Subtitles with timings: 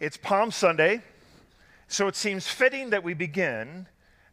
[0.00, 1.02] It's Palm Sunday,
[1.88, 3.88] so it seems fitting that we begin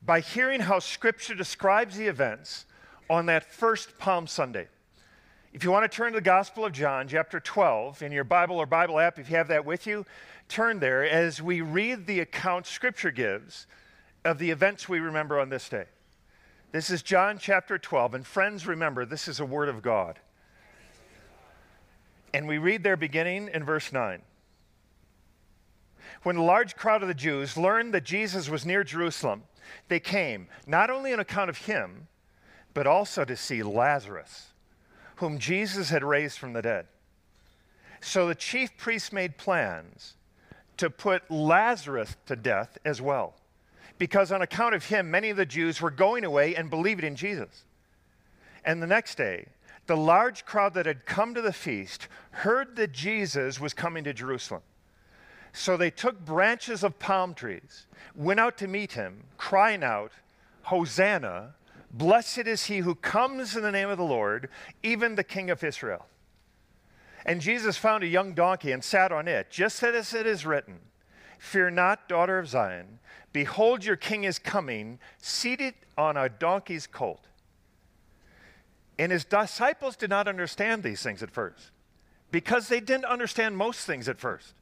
[0.05, 2.65] by hearing how Scripture describes the events
[3.09, 4.67] on that first Palm Sunday.
[5.53, 8.57] If you want to turn to the Gospel of John, chapter 12, in your Bible
[8.57, 10.05] or Bible app, if you have that with you,
[10.49, 13.65] turn there as we read the account Scripture gives
[14.23, 15.85] of the events we remember on this day.
[16.73, 20.19] This is John chapter 12, and friends, remember, this is a word of God.
[22.35, 24.21] And we read there beginning in verse 9.
[26.23, 29.43] When a large crowd of the Jews learned that Jesus was near Jerusalem,
[29.87, 32.07] they came, not only on account of him,
[32.73, 34.47] but also to see Lazarus,
[35.17, 36.87] whom Jesus had raised from the dead.
[38.01, 40.15] So the chief priests made plans
[40.77, 43.35] to put Lazarus to death as well,
[43.97, 47.15] because on account of him, many of the Jews were going away and believing in
[47.15, 47.63] Jesus.
[48.65, 49.47] And the next day,
[49.87, 54.13] the large crowd that had come to the feast heard that Jesus was coming to
[54.13, 54.63] Jerusalem.
[55.55, 60.11] So they took branches of palm trees, went out to meet him, crying out,
[60.63, 61.55] Hosanna,
[61.93, 64.49] blessed is he who comes in the name of the Lord,
[64.83, 66.07] even the King of Israel.
[67.25, 70.79] And Jesus found a young donkey and sat on it, just as it is written
[71.39, 72.99] Fear not, daughter of Zion.
[73.31, 77.27] Behold, your king is coming, seated on a donkey's colt.
[78.99, 81.71] And his disciples did not understand these things at first
[82.31, 84.53] because they didn't understand most things at first.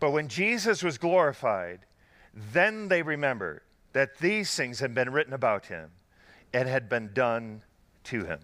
[0.00, 1.80] But when Jesus was glorified,
[2.34, 3.60] then they remembered
[3.92, 5.90] that these things had been written about him
[6.54, 7.62] and had been done
[8.04, 8.40] to him.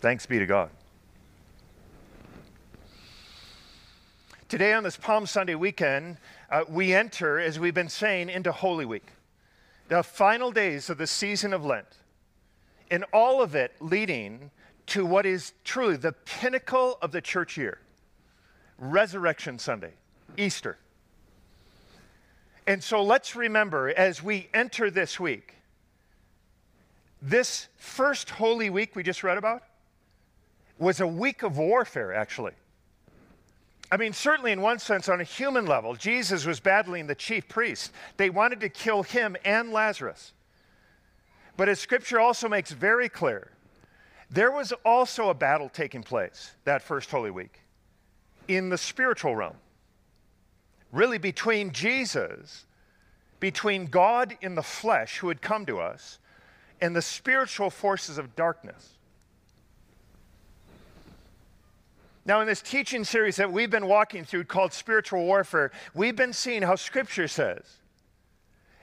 [0.00, 0.70] Thanks be to God.
[4.48, 6.18] Today, on this Palm Sunday weekend,
[6.50, 9.06] uh, we enter, as we've been saying, into Holy Week,
[9.88, 11.98] the final days of the season of Lent,
[12.90, 14.50] and all of it leading
[14.86, 17.78] to what is truly the pinnacle of the church year
[18.78, 19.92] Resurrection Sunday.
[20.36, 20.78] Easter.
[22.66, 25.54] And so let's remember as we enter this week,
[27.20, 29.62] this first Holy Week we just read about
[30.78, 32.52] was a week of warfare, actually.
[33.90, 37.48] I mean, certainly in one sense, on a human level, Jesus was battling the chief
[37.48, 37.92] priests.
[38.16, 40.32] They wanted to kill him and Lazarus.
[41.56, 43.50] But as scripture also makes very clear,
[44.30, 47.60] there was also a battle taking place that first Holy Week
[48.48, 49.56] in the spiritual realm
[50.92, 52.66] really between Jesus,
[53.40, 56.18] between God in the flesh who had come to us,
[56.80, 58.90] and the spiritual forces of darkness.
[62.24, 66.32] Now, in this teaching series that we've been walking through called Spiritual Warfare, we've been
[66.32, 67.78] seeing how Scripture says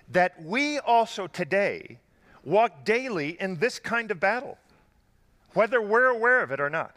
[0.09, 1.99] that we also today
[2.43, 4.57] walk daily in this kind of battle,
[5.53, 6.95] whether we're aware of it or not.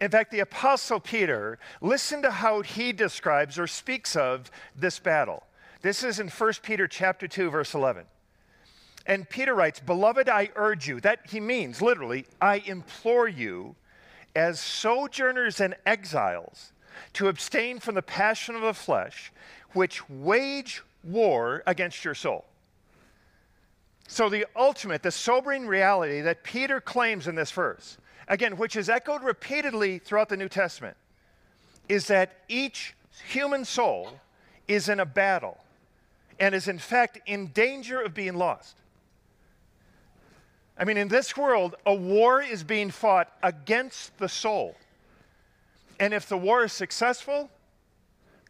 [0.00, 5.42] In fact, the Apostle Peter, listen to how he describes or speaks of this battle.
[5.82, 8.04] This is in 1 Peter chapter 2, verse 11.
[9.06, 13.74] And Peter writes, Beloved, I urge you, that he means literally, I implore you,
[14.36, 16.72] as sojourners and exiles,
[17.14, 19.32] to abstain from the passion of the flesh,
[19.72, 22.44] which wage war against your soul.
[24.06, 28.88] So, the ultimate, the sobering reality that Peter claims in this verse again, which is
[28.88, 30.96] echoed repeatedly throughout the New Testament,
[31.88, 32.94] is that each
[33.26, 34.20] human soul
[34.68, 35.58] is in a battle
[36.38, 38.76] and is in fact in danger of being lost.
[40.78, 44.76] I mean, in this world, a war is being fought against the soul.
[45.98, 47.50] And if the war is successful,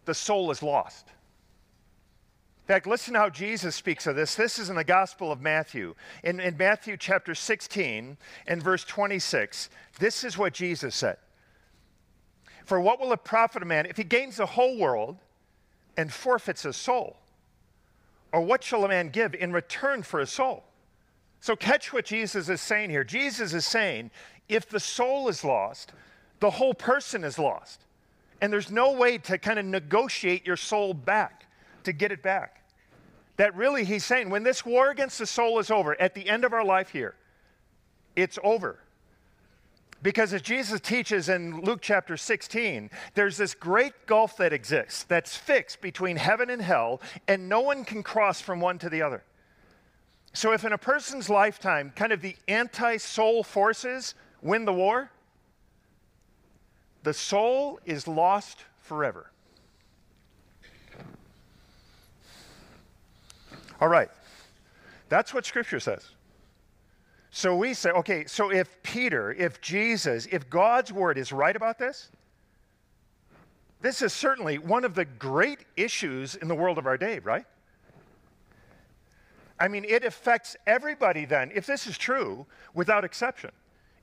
[0.04, 1.06] the soul is lost.
[2.68, 4.34] In fact, listen how Jesus speaks of this.
[4.34, 5.94] This is in the Gospel of Matthew.
[6.22, 11.16] In, in Matthew chapter 16 and verse 26, this is what Jesus said
[12.66, 15.16] For what will it profit a man if he gains the whole world
[15.96, 17.16] and forfeits his soul?
[18.32, 20.62] Or what shall a man give in return for his soul?
[21.40, 23.02] So, catch what Jesus is saying here.
[23.02, 24.10] Jesus is saying
[24.50, 25.94] if the soul is lost,
[26.40, 27.86] the whole person is lost.
[28.42, 31.46] And there's no way to kind of negotiate your soul back,
[31.88, 32.58] to get it back
[33.38, 36.44] that really he's saying when this war against the soul is over, at the end
[36.44, 37.14] of our life here,
[38.14, 38.80] it's over.
[40.02, 45.36] Because as Jesus teaches in Luke chapter 16, there's this great gulf that exists that's
[45.36, 49.22] fixed between heaven and hell, and no one can cross from one to the other.
[50.34, 55.10] So, if in a person's lifetime, kind of the anti soul forces win the war,
[57.02, 59.30] the soul is lost forever.
[63.80, 64.08] All right.
[65.08, 66.08] That's what Scripture says.
[67.30, 71.78] So we say, okay, so if Peter, if Jesus, if God's word is right about
[71.78, 72.10] this,
[73.80, 77.44] This is certainly one of the great issues in the world of our day, right?
[79.60, 83.50] I mean, it affects everybody then, if this is true, without exception.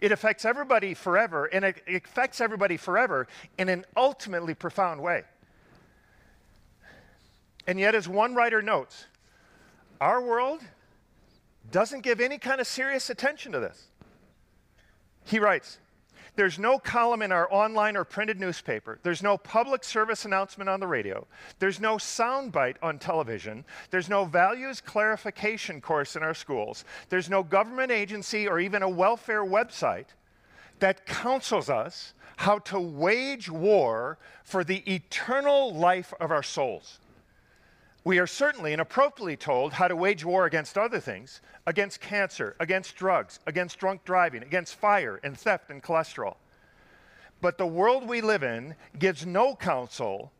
[0.01, 3.27] It affects everybody forever, and it affects everybody forever
[3.57, 5.23] in an ultimately profound way.
[7.67, 9.05] And yet, as one writer notes,
[10.01, 10.61] our world
[11.71, 13.87] doesn't give any kind of serious attention to this.
[15.23, 15.79] He writes,
[16.35, 18.99] there's no column in our online or printed newspaper.
[19.03, 21.25] There's no public service announcement on the radio.
[21.59, 23.63] There's no soundbite on television.
[23.89, 26.83] There's no values clarification course in our schools.
[27.09, 30.07] There's no government agency or even a welfare website
[30.79, 36.99] that counsels us how to wage war for the eternal life of our souls.
[38.05, 42.55] We are certainly and appropriately told how to wage war against other things against cancer,
[42.59, 46.35] against drugs, against drunk driving, against fire and theft and cholesterol.
[47.41, 50.31] But the world we live in gives no counsel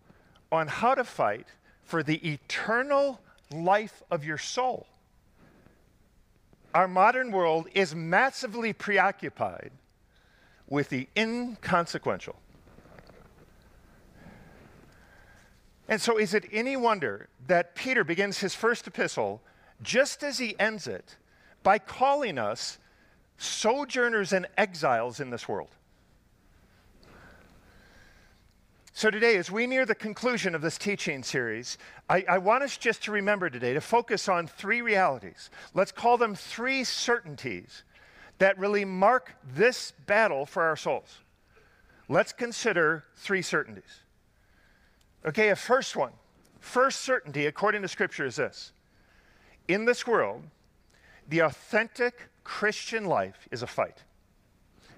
[0.52, 1.48] on how to fight
[1.84, 3.20] for the eternal
[3.52, 4.86] life of your soul.
[6.76, 9.72] Our modern world is massively preoccupied
[10.68, 12.36] with the inconsequential.
[15.88, 19.42] And so, is it any wonder that Peter begins his first epistle
[19.82, 21.18] just as he ends it
[21.62, 22.80] by calling us
[23.38, 25.70] sojourners and exiles in this world?
[28.94, 31.78] So, today, as we near the conclusion of this teaching series,
[32.10, 35.50] I, I, want us just to remember today to focus on three realities.
[35.74, 37.84] Let's call them three certainties
[38.38, 41.20] that really mark this battle for our souls.
[42.08, 44.05] Let's consider three certainties.
[45.26, 46.12] Okay, a first one,
[46.60, 48.74] first certainty, according to Scripture, is this
[49.68, 50.44] In this world,
[51.28, 54.04] the authentic Christian life is a fight.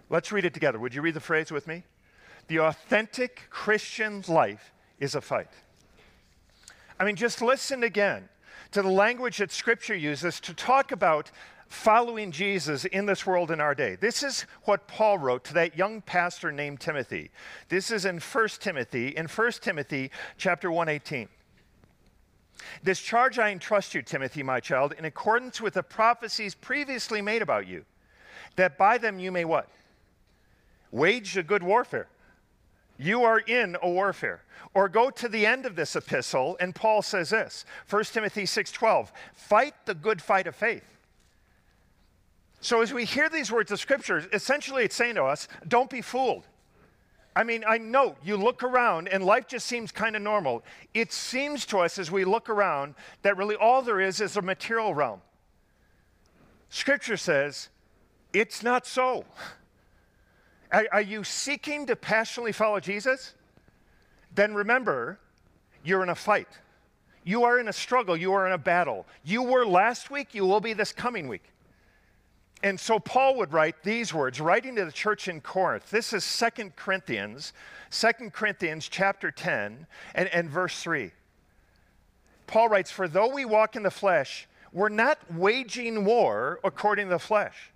[0.09, 0.79] Let's read it together.
[0.79, 1.83] Would you read the phrase with me?
[2.47, 5.49] The authentic Christian life is a fight.
[6.99, 8.27] I mean, just listen again
[8.71, 11.31] to the language that Scripture uses to talk about
[11.67, 13.95] following Jesus in this world in our day.
[13.95, 17.31] This is what Paul wrote to that young pastor named Timothy.
[17.69, 21.27] This is in 1 Timothy, in 1 Timothy chapter 118.
[22.83, 27.41] This charge I entrust you, Timothy, my child, in accordance with the prophecies previously made
[27.41, 27.85] about you,
[28.55, 29.69] that by them you may what?
[30.91, 32.07] Wage a good warfare.
[32.97, 34.41] You are in a warfare.
[34.73, 39.11] Or go to the end of this epistle, and Paul says this 1 Timothy 6:12,
[39.33, 40.96] fight the good fight of faith.
[42.67, 46.01] So, as we hear these words of Scripture, essentially it's saying to us, don't be
[46.01, 46.43] fooled.
[47.33, 50.65] I mean, I know you look around and life just seems kind of normal.
[50.93, 54.41] It seems to us as we look around that really all there is is a
[54.41, 55.21] material realm.
[56.69, 57.69] Scripture says
[58.33, 59.23] it's not so.
[60.69, 63.33] Are, are you seeking to passionately follow Jesus?
[64.35, 65.19] Then remember,
[65.85, 66.49] you're in a fight.
[67.23, 68.17] You are in a struggle.
[68.17, 69.05] You are in a battle.
[69.23, 71.53] You were last week, you will be this coming week.
[72.63, 75.91] And so Paul would write these words, writing to the church in Corinth.
[75.91, 77.53] This is Second Corinthians,
[77.89, 81.11] Second Corinthians chapter 10 and, and verse 3.
[82.47, 87.11] Paul writes, For though we walk in the flesh, we're not waging war according to
[87.11, 87.71] the flesh.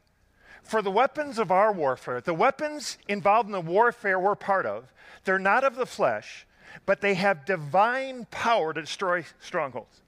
[0.63, 4.92] For the weapons of our warfare, the weapons involved in the warfare we're part of,
[5.25, 6.48] they're not of the flesh,
[6.86, 10.01] but they have divine power to destroy strongholds.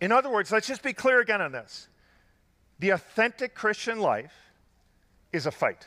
[0.00, 1.88] In other words, let's just be clear again on this.
[2.78, 4.34] The authentic Christian life
[5.32, 5.86] is a fight.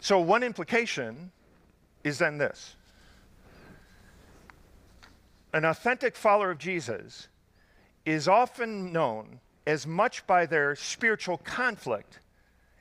[0.00, 1.30] So, one implication
[2.02, 2.74] is then this
[5.52, 7.28] an authentic follower of Jesus
[8.04, 12.18] is often known as much by their spiritual conflict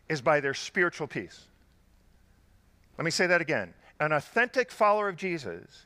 [0.10, 1.46] as by their spiritual peace.
[2.98, 3.74] Let me say that again.
[4.00, 5.86] An authentic follower of Jesus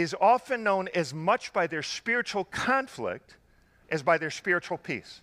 [0.00, 3.36] is often known as much by their spiritual conflict
[3.90, 5.22] as by their spiritual peace.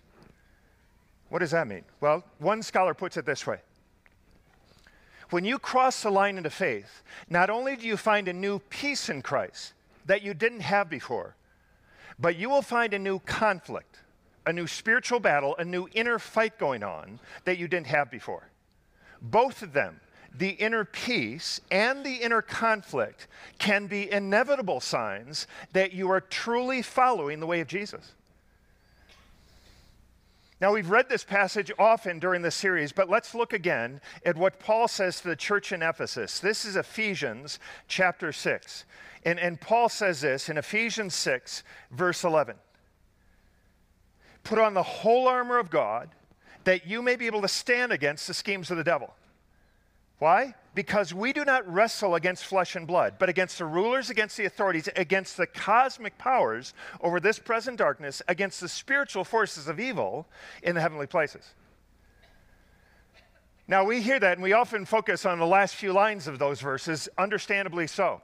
[1.28, 1.84] What does that mean?
[2.00, 3.60] Well, one scholar puts it this way
[5.30, 9.08] When you cross the line into faith, not only do you find a new peace
[9.08, 9.72] in Christ
[10.04, 11.36] that you didn't have before,
[12.18, 14.00] but you will find a new conflict,
[14.46, 18.50] a new spiritual battle, a new inner fight going on that you didn't have before.
[19.20, 20.00] Both of them
[20.38, 23.26] the inner peace and the inner conflict
[23.58, 28.12] can be inevitable signs that you are truly following the way of Jesus.
[30.58, 34.58] Now, we've read this passage often during this series, but let's look again at what
[34.58, 36.38] Paul says to the church in Ephesus.
[36.38, 38.84] This is Ephesians chapter 6.
[39.26, 42.56] And, and Paul says this in Ephesians 6, verse 11
[44.44, 46.08] Put on the whole armor of God
[46.64, 49.12] that you may be able to stand against the schemes of the devil.
[50.18, 50.54] Why?
[50.74, 54.46] Because we do not wrestle against flesh and blood, but against the rulers, against the
[54.46, 60.26] authorities, against the cosmic powers over this present darkness, against the spiritual forces of evil
[60.62, 61.54] in the heavenly places.
[63.68, 66.60] Now, we hear that and we often focus on the last few lines of those
[66.60, 68.22] verses, understandably so.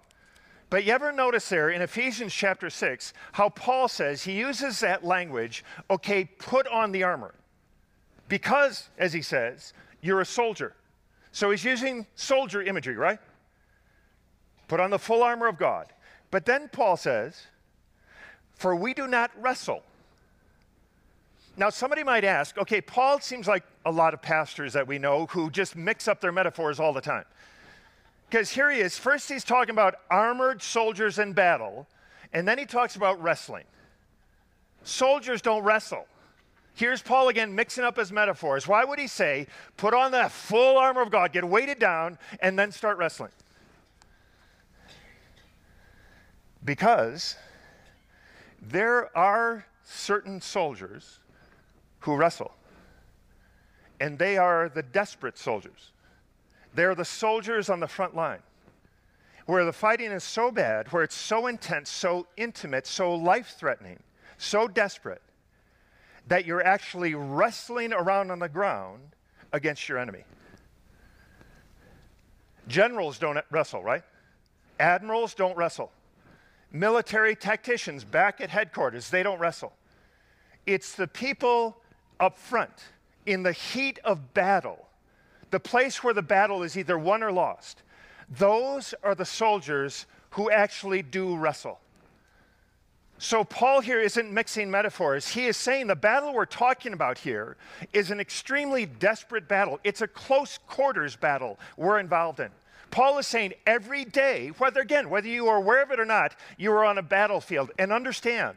[0.70, 5.04] But you ever notice there in Ephesians chapter 6 how Paul says he uses that
[5.04, 7.34] language, okay, put on the armor.
[8.28, 10.74] Because, as he says, you're a soldier.
[11.32, 13.18] So he's using soldier imagery, right?
[14.68, 15.86] Put on the full armor of God.
[16.30, 17.46] But then Paul says,
[18.54, 19.82] For we do not wrestle.
[21.56, 25.26] Now, somebody might ask, okay, Paul seems like a lot of pastors that we know
[25.26, 27.24] who just mix up their metaphors all the time.
[28.30, 28.96] Because here he is.
[28.96, 31.86] First, he's talking about armored soldiers in battle,
[32.32, 33.64] and then he talks about wrestling.
[34.84, 36.06] Soldiers don't wrestle.
[36.74, 38.66] Here's Paul again mixing up his metaphors.
[38.66, 42.58] Why would he say, put on the full armor of God, get weighted down, and
[42.58, 43.30] then start wrestling?
[46.64, 47.36] Because
[48.60, 51.18] there are certain soldiers
[52.00, 52.52] who wrestle,
[54.00, 55.90] and they are the desperate soldiers.
[56.74, 58.40] They're the soldiers on the front line
[59.46, 63.98] where the fighting is so bad, where it's so intense, so intimate, so life threatening,
[64.38, 65.20] so desperate
[66.28, 69.00] that you're actually wrestling around on the ground
[69.52, 70.24] against your enemy.
[72.68, 74.02] Generals don't wrestle, right?
[74.78, 75.90] Admirals don't wrestle.
[76.70, 79.72] Military tacticians back at headquarters, they don't wrestle.
[80.64, 81.76] It's the people
[82.20, 82.72] up front
[83.26, 84.86] in the heat of battle,
[85.50, 87.82] the place where the battle is either won or lost.
[88.28, 91.78] Those are the soldiers who actually do wrestle.
[93.22, 95.28] So, Paul here isn't mixing metaphors.
[95.28, 97.56] He is saying the battle we're talking about here
[97.92, 99.78] is an extremely desperate battle.
[99.84, 102.48] It's a close quarters battle we're involved in.
[102.90, 106.34] Paul is saying every day, whether again, whether you are aware of it or not,
[106.58, 107.70] you are on a battlefield.
[107.78, 108.56] And understand,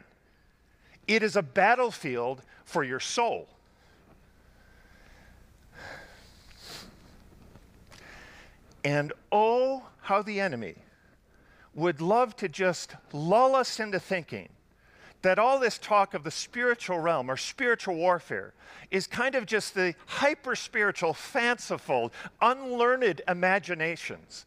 [1.06, 3.46] it is a battlefield for your soul.
[8.82, 10.74] And oh, how the enemy
[11.72, 14.48] would love to just lull us into thinking
[15.26, 18.52] that all this talk of the spiritual realm or spiritual warfare
[18.92, 24.46] is kind of just the hyper spiritual, fanciful, unlearned imaginations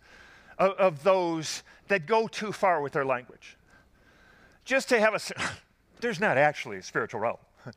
[0.58, 3.58] of, of, those that go too far with their language.
[4.64, 5.20] Just to have a,
[6.00, 7.38] there's not actually a spiritual realm.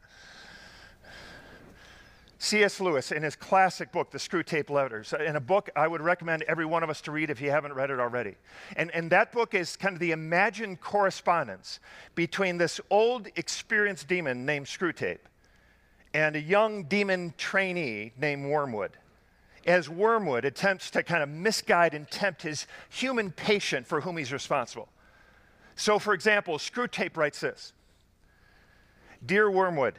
[2.43, 2.81] C.S.
[2.81, 6.43] Lewis, in his classic book, The Screwtape Letters, uh, in a book I would recommend
[6.43, 8.35] every one of us to read if you haven't read it already.
[8.75, 11.79] And, and that book is kind of the imagined correspondence
[12.17, 15.21] between this old, experienced demon named Screwtape
[16.15, 18.91] and a young demon trainee named Wormwood.
[19.65, 24.33] As Wormwood attempts to kind of misguide and tempt his human patient for whom he's
[24.33, 24.89] responsible.
[25.77, 27.73] So, for example, Screwtape writes this
[29.25, 29.95] Dear Wormwood,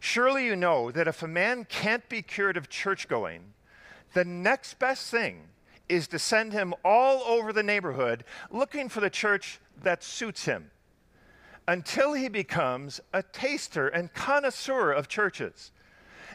[0.00, 3.54] Surely you know that if a man can't be cured of church going,
[4.12, 5.48] the next best thing
[5.88, 10.70] is to send him all over the neighborhood looking for the church that suits him
[11.68, 15.72] until he becomes a taster and connoisseur of churches.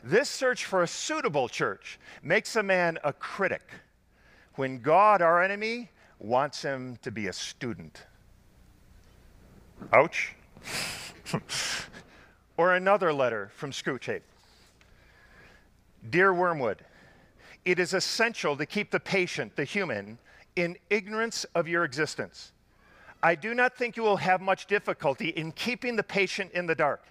[0.04, 3.68] This search for a suitable church makes a man a critic
[4.56, 5.90] when God, our enemy,
[6.20, 8.04] wants him to be a student.
[9.94, 10.36] Ouch.
[12.62, 14.22] Or another letter from Screwtape
[16.08, 16.86] Dear Wormwood,
[17.66, 20.20] it is essential to keep the patient, the human,
[20.56, 22.52] in ignorance of your existence.
[23.24, 26.76] I do not think you will have much difficulty in keeping the patient in the
[26.76, 27.04] dark.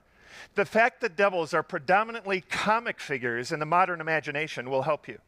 [0.54, 5.19] The fact that devils are predominantly comic figures in the modern imagination will help you.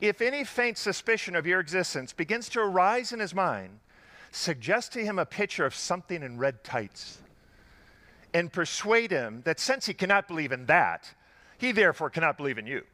[0.00, 3.78] If any faint suspicion of your existence begins to arise in his mind,
[4.32, 7.18] suggest to him a picture of something in red tights
[8.38, 11.12] and persuade him that since he cannot believe in that,
[11.58, 12.84] he therefore cannot believe in you.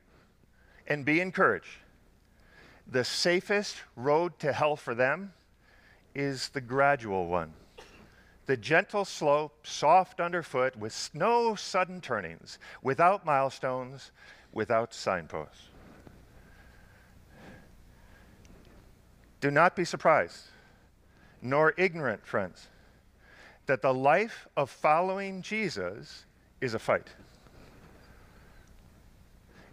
[0.86, 1.76] And be encouraged.
[2.86, 5.34] The safest road to hell for them
[6.14, 7.52] is the gradual one.
[8.46, 14.12] The gentle slope, soft underfoot, with no sudden turnings, without milestones,
[14.50, 15.68] without signposts.
[19.42, 20.38] Do not be surprised,
[21.42, 22.68] nor ignorant, friends
[23.66, 26.24] that the life of following Jesus
[26.60, 27.08] is a fight.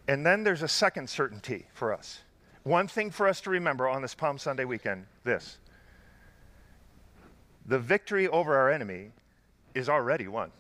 [0.07, 2.21] And then there's a second certainty for us.
[2.63, 5.57] One thing for us to remember on this Palm Sunday weekend this
[7.65, 9.12] the victory over our enemy
[9.75, 10.51] is already won.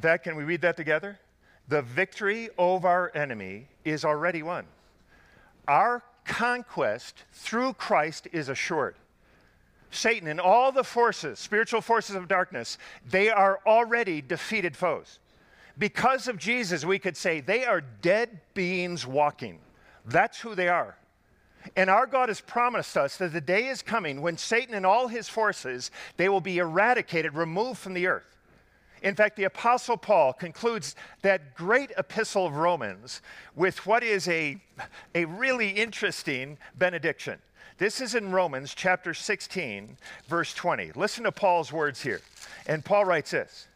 [0.00, 1.18] Fact, can we read that together?
[1.68, 4.66] The victory over our enemy is already won.
[5.68, 8.96] Our conquest through Christ is assured.
[9.94, 15.18] Satan and all the forces, spiritual forces of darkness, they are already defeated foes.
[15.76, 19.58] Because of Jesus, we could say they are dead beings walking.
[20.04, 20.96] That's who they are.
[21.76, 25.08] And our God has promised us that the day is coming when Satan and all
[25.08, 28.33] his forces, they will be eradicated, removed from the earth.
[29.04, 33.20] In fact, the Apostle Paul concludes that great epistle of Romans
[33.54, 34.56] with what is a,
[35.14, 37.38] a really interesting benediction.
[37.76, 40.92] This is in Romans chapter 16, verse 20.
[40.94, 42.22] Listen to Paul's words here.
[42.66, 43.68] And Paul writes this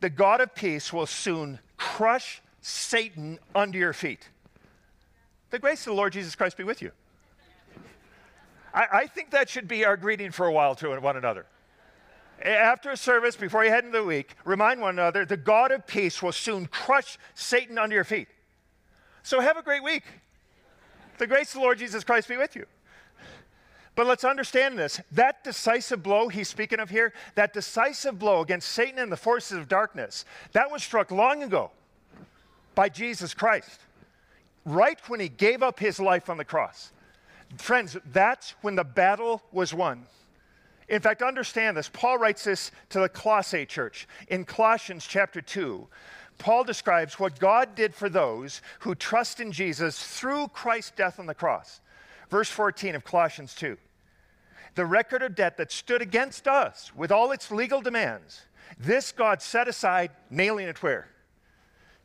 [0.00, 4.30] The God of peace will soon crush Satan under your feet.
[5.50, 6.92] The grace of the Lord Jesus Christ be with you.
[8.72, 11.44] I, I think that should be our greeting for a while to one another.
[12.42, 15.86] After a service, before you head into the week, remind one another the God of
[15.86, 18.28] peace will soon crush Satan under your feet.
[19.22, 20.04] So have a great week.
[21.18, 22.66] The grace of the Lord Jesus Christ be with you.
[23.96, 25.00] But let's understand this.
[25.10, 29.58] That decisive blow he's speaking of here, that decisive blow against Satan and the forces
[29.58, 31.72] of darkness, that was struck long ago
[32.76, 33.80] by Jesus Christ,
[34.64, 36.92] right when he gave up his life on the cross.
[37.56, 40.06] Friends, that's when the battle was won.
[40.88, 41.90] In fact, understand this.
[41.92, 45.86] Paul writes this to the Colossae church in Colossians chapter 2.
[46.38, 51.26] Paul describes what God did for those who trust in Jesus through Christ's death on
[51.26, 51.80] the cross.
[52.30, 53.76] Verse 14 of Colossians 2.
[54.76, 58.42] The record of debt that stood against us with all its legal demands,
[58.78, 61.08] this God set aside, nailing it where?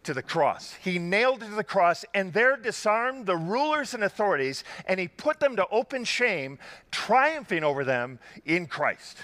[0.06, 0.74] To the cross.
[0.82, 5.08] He nailed it to the cross and there disarmed the rulers and authorities and he
[5.08, 6.60] put them to open shame,
[6.92, 9.18] triumphing over them in Christ.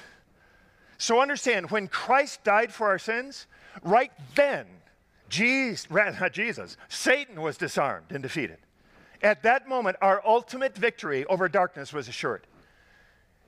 [0.97, 3.47] So understand, when Christ died for our sins,
[3.83, 4.65] right then,
[5.29, 8.57] Jesus, not Jesus, Satan was disarmed and defeated.
[9.21, 12.45] At that moment, our ultimate victory over darkness was assured.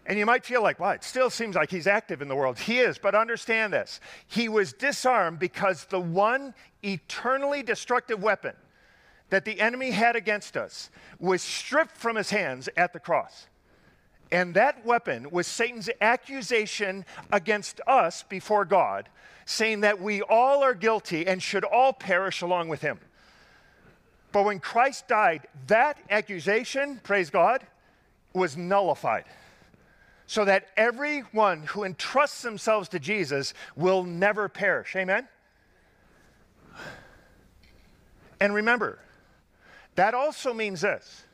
[0.05, 2.57] And you might feel like, well, it still seems like he's active in the world.
[2.57, 3.99] He is, but understand this.
[4.27, 8.55] He was disarmed because the one eternally destructive weapon
[9.29, 13.47] that the enemy had against us was stripped from his hands at the cross.
[14.31, 19.07] And that weapon was Satan's accusation against us before God,
[19.45, 22.99] saying that we all are guilty and should all perish along with him.
[24.31, 27.65] But when Christ died, that accusation, praise God,
[28.33, 29.25] was nullified
[30.31, 34.95] so that everyone who entrusts themselves to Jesus will never perish.
[34.95, 35.27] Amen?
[38.39, 38.99] And remember,
[39.95, 41.25] that also means this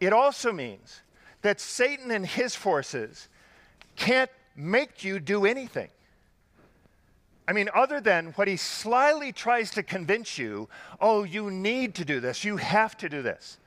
[0.00, 1.02] it also means
[1.42, 3.28] that Satan and his forces
[3.96, 5.90] can't make you do anything.
[7.46, 10.70] I mean, other than what he slyly tries to convince you,
[11.02, 13.58] oh, you need to do this, you have to do this.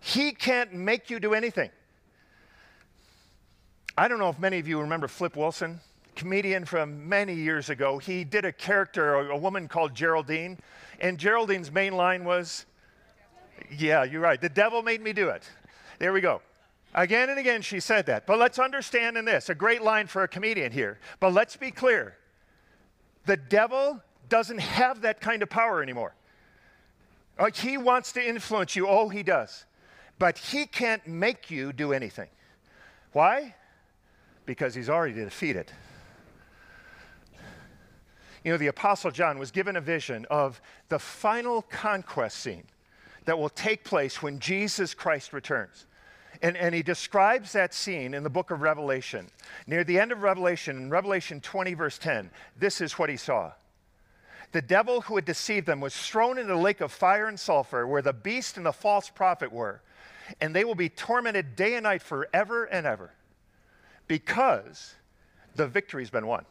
[0.00, 1.70] He can't make you do anything.
[3.98, 5.80] I don't know if many of you remember Flip Wilson,
[6.14, 7.98] comedian from many years ago.
[7.98, 10.56] He did a character, a, woman called Geraldine,
[11.00, 12.64] and Geraldine's main line was,
[13.76, 14.40] Yeah, you're right.
[14.40, 15.50] The devil made me do it.
[15.98, 16.42] There we go.
[16.94, 18.24] Again and again, she said that.
[18.24, 21.00] But let's understand in this a great line for a comedian here.
[21.18, 22.16] But let's be clear
[23.26, 26.14] the devil doesn't have that kind of power anymore.
[27.36, 28.86] Like he wants to influence you.
[28.86, 29.64] Oh, he does.
[30.20, 32.28] But he can't make you do anything.
[33.12, 33.56] Why?
[34.48, 35.70] Because he's already defeated.
[38.42, 42.64] You know, the Apostle John was given a vision of the final conquest scene
[43.26, 45.84] that will take place when Jesus Christ returns.
[46.40, 49.26] And, and he describes that scene in the book of Revelation.
[49.66, 53.52] Near the end of Revelation, in Revelation 20, verse 10, this is what he saw.
[54.52, 57.86] The devil who had deceived them was thrown into the lake of fire and sulfur,
[57.86, 59.82] where the beast and the false prophet were,
[60.40, 63.10] and they will be tormented day and night forever and ever
[64.08, 64.94] because
[65.54, 66.44] the victory's been won.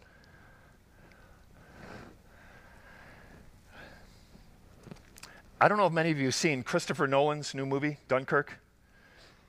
[5.60, 8.60] I don't know if many of you have seen Christopher Nolan's new movie, Dunkirk.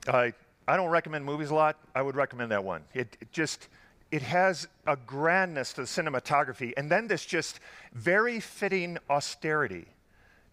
[0.07, 0.31] Uh,
[0.67, 1.77] I don't recommend movies a lot.
[1.93, 2.83] I would recommend that one.
[2.95, 3.67] It, it, just,
[4.09, 7.59] it has a grandness to the cinematography, and then this just
[7.93, 9.85] very fitting austerity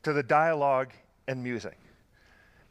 [0.02, 0.90] to the dialogue
[1.26, 1.78] and music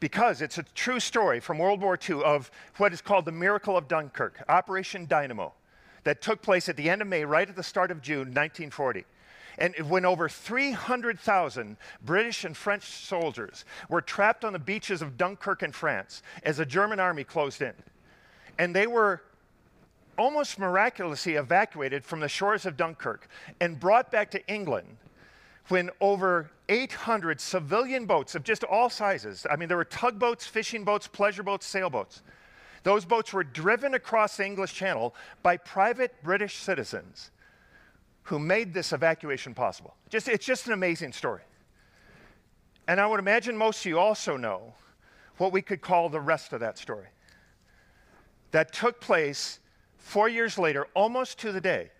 [0.00, 3.76] because it's a true story from World War II of what is called the Miracle
[3.76, 5.52] of Dunkirk, Operation Dynamo,
[6.04, 9.04] that took place at the end of May, right at the start of June 1940.
[9.58, 15.62] And when over 300,000 British and French soldiers were trapped on the beaches of Dunkirk
[15.62, 17.72] in France as the German army closed in.
[18.58, 19.22] And they were
[20.18, 23.28] almost miraculously evacuated from the shores of Dunkirk
[23.60, 24.96] and brought back to England
[25.68, 30.84] when over 800 civilian boats of just all sizes, I mean, there were tugboats, fishing
[30.84, 32.22] boats, pleasure boats, sailboats.
[32.82, 37.30] Those boats were driven across the English Channel by private British citizens
[38.22, 39.94] who made this evacuation possible.
[40.08, 41.42] Just, it's just an amazing story.
[42.88, 44.74] And I would imagine most of you also know
[45.38, 47.06] what we could call the rest of that story.
[48.52, 49.58] That took place
[49.98, 51.90] four years later, almost to the day,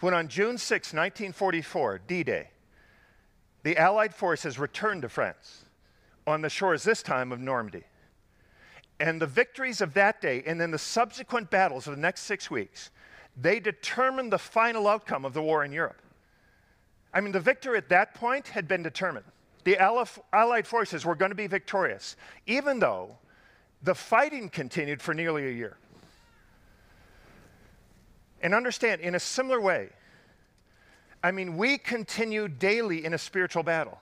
[0.00, 2.48] when on June 6, 1944, D Day,
[3.64, 5.64] the Allied forces returned to France
[6.26, 7.82] on the shores this time of Normandy.
[9.00, 12.50] And the victories of that day and then the subsequent battles of the next six
[12.50, 12.90] weeks,
[13.36, 16.00] they determined the final outcome of the war in Europe.
[17.12, 19.26] I mean, the victor at that point had been determined.
[19.64, 23.16] The Allied forces were going to be victorious, even though
[23.82, 25.78] the fighting continued for nearly a year.
[28.42, 29.88] And understand, in a similar way,
[31.24, 33.98] I mean, we continue daily in a spiritual battle,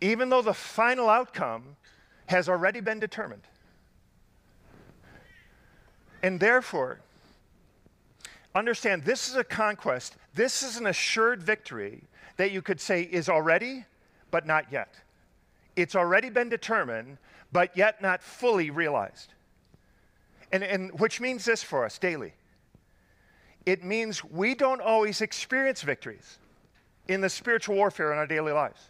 [0.00, 1.74] even though the final outcome
[2.26, 3.42] has already been determined.
[6.22, 7.00] And therefore,
[8.54, 12.04] understand this is a conquest, this is an assured victory
[12.36, 13.84] that you could say is already,
[14.30, 14.94] but not yet.
[15.74, 17.18] It's already been determined,
[17.50, 19.34] but yet not fully realized.
[20.52, 22.34] And, and which means this for us daily
[23.66, 26.38] it means we don't always experience victories
[27.08, 28.80] in the spiritual warfare in our daily lives.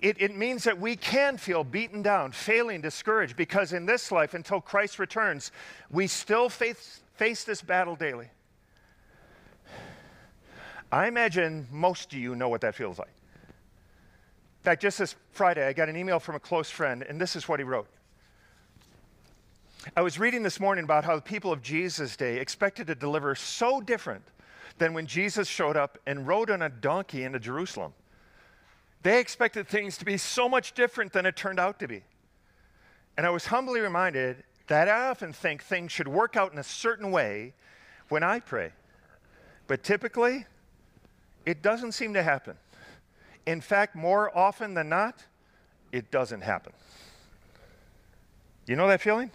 [0.00, 4.32] It, it, means that we can feel beaten down, failing, discouraged, because in this life,
[4.32, 5.52] until Christ returns,
[5.90, 8.28] we still face, face this battle daily.
[10.90, 13.08] I imagine most of you know what that feels like.
[13.08, 17.36] In fact, just this Friday, I got an email from a close friend, and this
[17.36, 17.88] is what he wrote.
[19.96, 23.34] I was reading this morning about how the people of Jesus' day expected to deliver
[23.34, 24.24] so different
[24.76, 27.94] than when Jesus showed up and rode on a donkey into Jerusalem.
[29.02, 32.02] They expected things to be so much different than it turned out to be.
[33.16, 36.64] And I was humbly reminded that I often think things should work out in a
[36.64, 37.54] certain way
[38.10, 38.72] when I pray.
[39.66, 40.44] But typically,
[41.46, 42.56] it doesn't seem to happen.
[43.46, 45.24] In fact, more often than not,
[45.90, 46.74] it doesn't happen.
[48.66, 49.30] You know that feeling?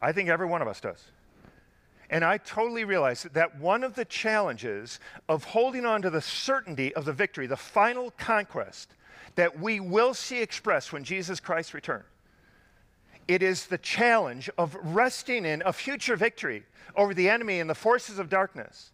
[0.00, 1.02] I think every one of us does.
[2.08, 6.94] And I totally realize that one of the challenges of holding on to the certainty
[6.94, 8.92] of the victory, the final conquest
[9.34, 12.04] that we will see expressed when Jesus Christ returns,
[13.28, 16.62] it is the challenge of resting in a future victory
[16.94, 18.92] over the enemy and the forces of darkness,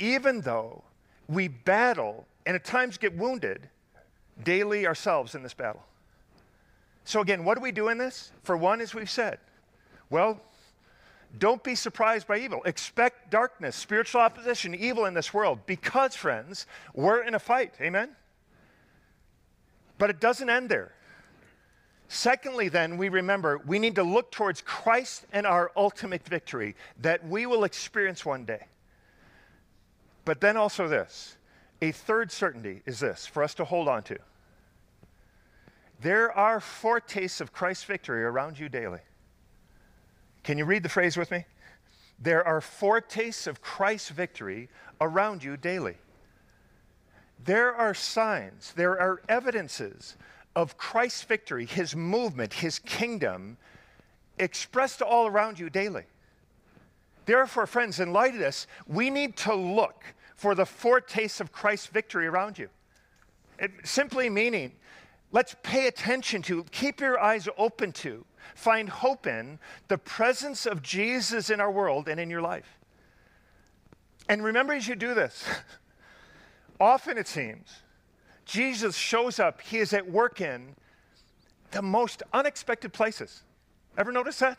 [0.00, 0.82] even though
[1.28, 3.68] we battle and at times get wounded
[4.42, 5.82] daily ourselves in this battle.
[7.04, 8.32] So, again, what do we do in this?
[8.42, 9.38] For one, as we've said,
[10.10, 10.40] well,
[11.36, 12.62] don't be surprised by evil.
[12.64, 17.74] Expect darkness, spiritual opposition, evil in this world because, friends, we're in a fight.
[17.80, 18.10] Amen?
[19.98, 20.92] But it doesn't end there.
[22.08, 27.26] Secondly, then, we remember we need to look towards Christ and our ultimate victory that
[27.28, 28.66] we will experience one day.
[30.24, 31.36] But then also, this
[31.82, 34.18] a third certainty is this for us to hold on to.
[36.00, 39.00] There are foretastes of Christ's victory around you daily.
[40.48, 41.44] Can you read the phrase with me?
[42.18, 45.96] There are foretastes of Christ's victory around you daily.
[47.44, 50.16] There are signs, there are evidences
[50.56, 53.58] of Christ's victory, his movement, his kingdom
[54.38, 56.04] expressed all around you daily.
[57.26, 60.02] Therefore, friends, in light of this, we need to look
[60.34, 62.70] for the foretastes of Christ's victory around you.
[63.58, 64.72] It, simply meaning,
[65.32, 70.82] let's pay attention to, keep your eyes open to, find hope in the presence of
[70.82, 72.78] Jesus in our world and in your life.
[74.28, 75.44] And remember as you do this,
[76.80, 77.82] often it seems,
[78.44, 80.74] Jesus shows up, he is at work in
[81.70, 83.42] the most unexpected places.
[83.96, 84.58] Ever notice that?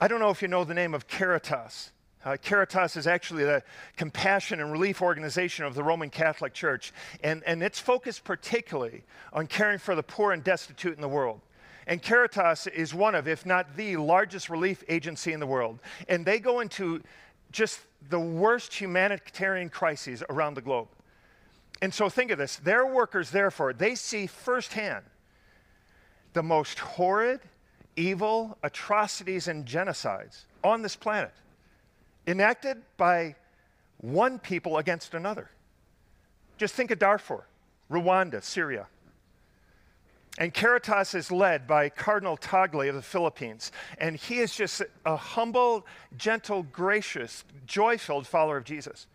[0.00, 1.92] I don't know if you know the name of Caritas.
[2.24, 3.62] Uh, Caritas is actually the
[3.96, 9.46] compassion and relief organization of the Roman Catholic Church, and, and it's focused particularly on
[9.46, 11.40] caring for the poor and destitute in the world.
[11.86, 15.78] And Caritas is one of, if not the largest relief agency in the world.
[16.08, 17.02] And they go into
[17.52, 17.80] just
[18.10, 20.88] the worst humanitarian crises around the globe.
[21.82, 25.04] And so think of this their workers, therefore, they see firsthand
[26.34, 27.40] the most horrid,
[27.96, 31.32] evil atrocities and genocides on this planet
[32.26, 33.36] enacted by
[33.98, 35.50] one people against another.
[36.58, 37.46] Just think of Darfur,
[37.90, 38.86] Rwanda, Syria.
[40.38, 43.72] And Caritas is led by Cardinal Tagle of the Philippines.
[43.98, 49.06] And he is just a humble, gentle, gracious, joy filled follower of Jesus.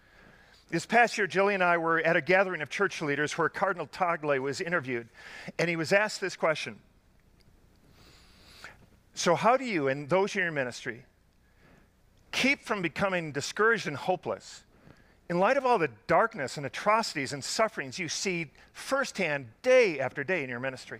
[0.70, 3.88] This past year, Jillian and I were at a gathering of church leaders where Cardinal
[3.88, 5.08] Tagle was interviewed,
[5.58, 6.80] and he was asked this question
[9.14, 11.06] So, how do you and those in your ministry
[12.36, 14.64] keep from becoming discouraged and hopeless
[15.30, 20.24] in light of all the darkness and atrocities and sufferings you see firsthand day after
[20.24, 21.00] day in your ministry?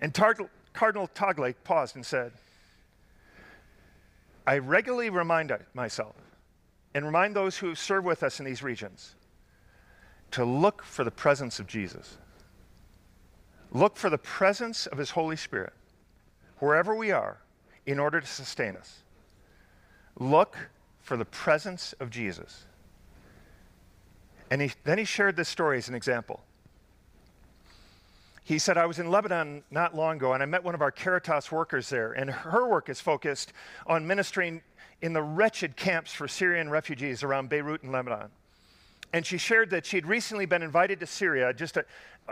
[0.00, 0.36] And Tar-
[0.74, 2.32] Cardinal Tagle paused and said,
[4.46, 6.14] I regularly remind myself
[6.94, 9.14] and remind those who serve with us in these regions
[10.32, 12.18] to look for the presence of Jesus.
[13.72, 15.72] Look for the presence of His Holy Spirit
[16.58, 17.38] wherever we are
[17.86, 19.02] in order to sustain us.
[20.18, 20.56] Look
[21.00, 22.64] for the presence of Jesus.
[24.50, 26.42] And he, then he shared this story as an example.
[28.44, 30.90] He said, I was in Lebanon not long ago, and I met one of our
[30.90, 33.52] Caritas workers there, and her work is focused
[33.86, 34.62] on ministering
[35.02, 38.30] in the wretched camps for Syrian refugees around Beirut and Lebanon.
[39.12, 41.84] And she shared that she'd recently been invited to Syria, just a,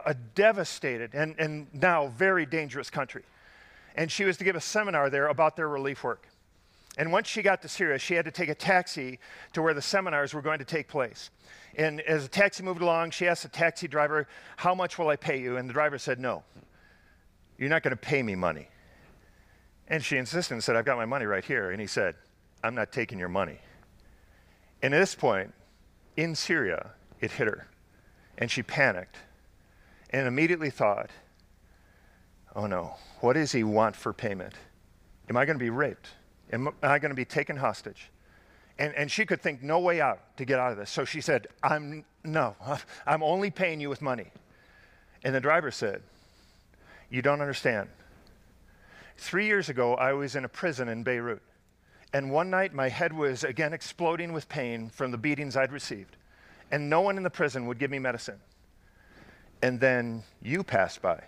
[0.04, 3.22] a devastated and, and now very dangerous country.
[3.94, 6.28] And she was to give a seminar there about their relief work.
[6.96, 9.18] And once she got to Syria, she had to take a taxi
[9.52, 11.30] to where the seminars were going to take place.
[11.76, 15.16] And as the taxi moved along, she asked the taxi driver, How much will I
[15.16, 15.58] pay you?
[15.58, 16.42] And the driver said, No,
[17.58, 18.68] you're not going to pay me money.
[19.88, 21.70] And she insisted and said, I've got my money right here.
[21.70, 22.14] And he said,
[22.64, 23.58] I'm not taking your money.
[24.82, 25.52] And at this point,
[26.16, 27.68] in Syria, it hit her.
[28.38, 29.16] And she panicked
[30.10, 31.10] and immediately thought,
[32.54, 34.54] Oh no, what does he want for payment?
[35.28, 36.08] Am I going to be raped?
[36.52, 38.10] Am I going to be taken hostage?
[38.78, 40.90] And, and she could think no way out to get out of this.
[40.90, 42.54] So she said, I'm, no,
[43.06, 44.30] I'm only paying you with money.
[45.24, 46.02] And the driver said,
[47.10, 47.88] You don't understand.
[49.16, 51.42] Three years ago, I was in a prison in Beirut.
[52.12, 56.16] And one night, my head was again exploding with pain from the beatings I'd received.
[56.70, 58.38] And no one in the prison would give me medicine.
[59.62, 61.22] And then you passed by.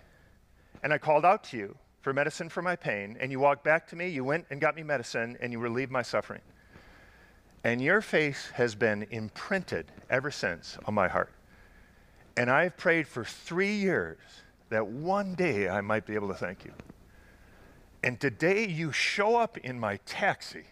[0.83, 3.87] And I called out to you for medicine for my pain, and you walked back
[3.87, 6.41] to me, you went and got me medicine, and you relieved my suffering.
[7.63, 11.31] And your face has been imprinted ever since on my heart.
[12.37, 14.19] And I've prayed for three years
[14.69, 16.71] that one day I might be able to thank you.
[18.01, 20.63] And today you show up in my taxi.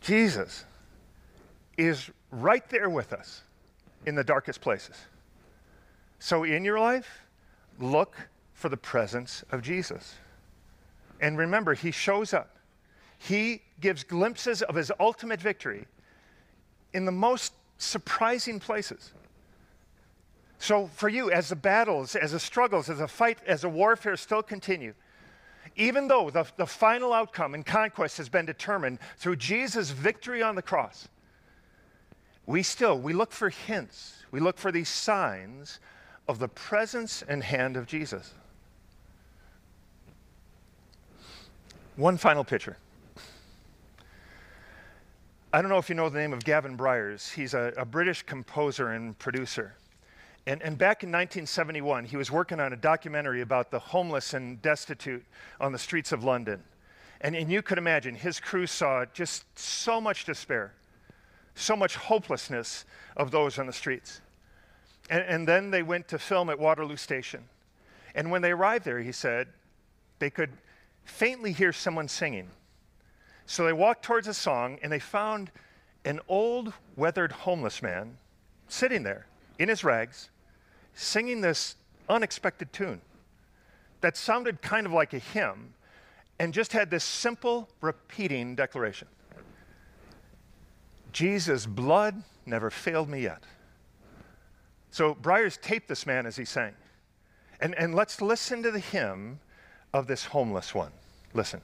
[0.00, 0.64] Jesus
[1.76, 3.42] is right there with us
[4.06, 4.96] in the darkest places.
[6.18, 7.27] So in your life,
[7.78, 8.16] look
[8.52, 10.16] for the presence of Jesus.
[11.20, 12.56] And remember, he shows up.
[13.18, 15.86] He gives glimpses of his ultimate victory
[16.92, 19.12] in the most surprising places.
[20.58, 24.16] So, for you, as the battles, as the struggles, as the fight, as the warfare
[24.16, 24.94] still continue,
[25.76, 30.56] even though the, the final outcome and conquest has been determined through Jesus' victory on
[30.56, 31.08] the cross,
[32.46, 35.78] we still we look for hints, we look for these signs
[36.28, 38.34] of the presence and hand of Jesus.
[41.96, 42.76] One final picture.
[45.52, 47.30] I don't know if you know the name of Gavin Bryars.
[47.30, 49.74] He's a, a British composer and producer.
[50.46, 54.60] And, and, back in 1971, he was working on a documentary about the homeless and
[54.62, 55.24] destitute
[55.60, 56.62] on the streets of London.
[57.20, 60.72] And, and you could imagine his crew saw just so much despair,
[61.54, 62.84] so much hopelessness
[63.16, 64.20] of those on the streets.
[65.10, 67.44] And, and then they went to film at Waterloo Station.
[68.14, 69.48] And when they arrived there, he said,
[70.18, 70.50] they could
[71.04, 72.50] faintly hear someone singing.
[73.46, 75.50] So they walked towards a song and they found
[76.04, 78.16] an old, weathered homeless man
[78.68, 79.26] sitting there
[79.58, 80.30] in his rags,
[80.94, 81.76] singing this
[82.08, 83.00] unexpected tune
[84.00, 85.74] that sounded kind of like a hymn
[86.38, 89.08] and just had this simple repeating declaration
[91.12, 93.42] Jesus' blood never failed me yet.
[94.90, 96.74] So Bryars taped this man as he sang.
[97.60, 99.40] And, and let's listen to the hymn
[99.92, 100.92] of this homeless one.
[101.34, 101.60] Listen.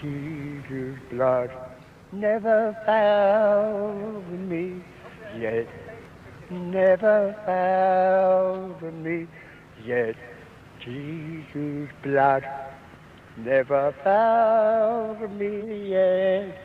[0.00, 1.50] Jesus' blood
[2.12, 4.82] never failed me
[5.38, 5.68] yet,
[6.50, 9.26] never failed me
[9.84, 10.16] yet.
[10.80, 12.44] Jesus' blood
[13.36, 16.58] never failed me yet.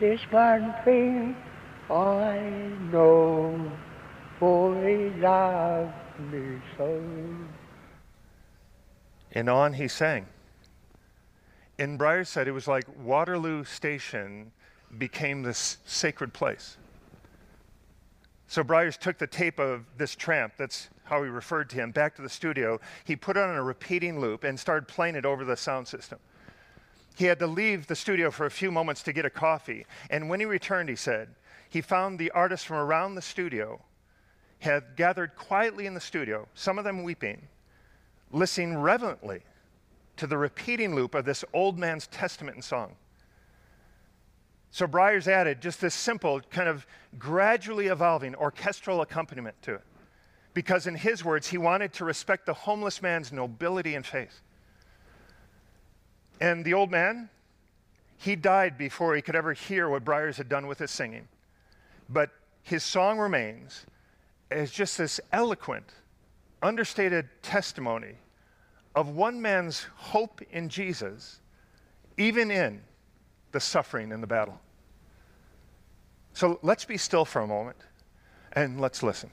[0.00, 1.36] This one thing
[1.90, 2.38] I
[2.92, 3.70] know
[4.40, 5.92] he loved
[6.30, 7.02] me so.
[9.32, 10.26] And on he sang.
[11.78, 14.52] And Bryars said it was like Waterloo Station
[14.96, 16.76] became this sacred place.
[18.48, 22.16] So Bryars took the tape of this tramp, that's how he referred to him, back
[22.16, 22.80] to the studio.
[23.04, 26.18] He put it on a repeating loop and started playing it over the sound system.
[27.16, 29.84] He had to leave the studio for a few moments to get a coffee.
[30.08, 31.28] And when he returned, he said,
[31.68, 33.80] he found the artists from around the studio
[34.58, 37.46] had gathered quietly in the studio, some of them weeping,
[38.32, 39.40] listening reverently
[40.16, 42.96] to the repeating loop of this old man's testament and song.
[44.70, 46.86] So Bryars added just this simple, kind of
[47.18, 49.82] gradually evolving orchestral accompaniment to it.
[50.54, 54.40] Because in his words, he wanted to respect the homeless man's nobility and faith.
[56.40, 57.30] And the old man,
[58.16, 61.28] he died before he could ever hear what Bryars had done with his singing.
[62.08, 62.30] But
[62.62, 63.86] his song remains
[64.50, 65.92] as just this eloquent,
[66.62, 68.14] understated testimony
[68.94, 71.40] of one man's hope in Jesus,
[72.16, 72.80] even in
[73.52, 74.60] the suffering and the battle.
[76.32, 77.78] So let's be still for a moment
[78.52, 79.30] and let's listen.